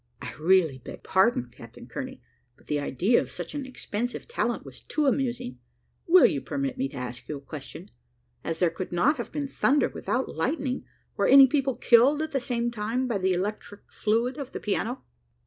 [0.19, 2.23] "I really beg pardon, Captain Kearney,
[2.57, 5.59] but the idea of such an expensive talent was too amusing.
[6.07, 7.85] Will you permit me to ask you a question?
[8.43, 10.85] As there could not have been thunder without lightning,
[11.17, 15.03] were any people killed at the same time by the electric fluid of the piano?"